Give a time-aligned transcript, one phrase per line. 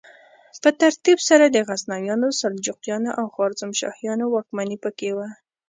[0.61, 5.27] په ترتیب سره د غزنویانو، سلجوقیانو او خوارزمشاهیانو واکمني پکې وه.